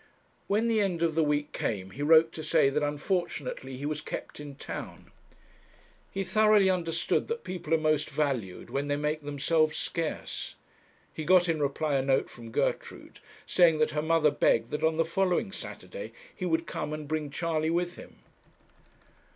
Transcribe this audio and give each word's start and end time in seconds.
When 0.47 0.67
the 0.67 0.81
end 0.81 1.03
of 1.03 1.13
the 1.13 1.21
week 1.23 1.51
came 1.51 1.91
he 1.91 2.01
wrote 2.01 2.31
to 2.31 2.41
say 2.41 2.69
that 2.71 2.81
unfortunately 2.81 3.77
he 3.77 3.85
was 3.85 4.01
kept 4.01 4.39
in 4.39 4.55
town. 4.55 5.11
He 6.09 6.23
thoroughly 6.23 6.71
understood 6.71 7.27
that 7.27 7.43
people 7.43 7.71
are 7.71 7.77
most 7.77 8.09
valued 8.09 8.71
when 8.71 8.87
they 8.87 8.95
make 8.95 9.21
themselves 9.21 9.77
scarce. 9.77 10.55
He 11.13 11.23
got 11.23 11.47
in 11.47 11.59
reply 11.59 11.97
a 11.97 12.01
note 12.01 12.31
from 12.31 12.49
Gertrude, 12.49 13.19
saying 13.45 13.77
that 13.77 13.91
her 13.91 14.01
mother 14.01 14.31
begged 14.31 14.71
that 14.71 14.83
on 14.83 14.97
the 14.97 15.05
following 15.05 15.51
Saturday 15.51 16.13
he 16.35 16.47
would 16.47 16.65
come 16.65 16.93
and 16.93 17.07
bring 17.07 17.29
Charley 17.29 17.69
with 17.69 17.95
him. 17.95 18.15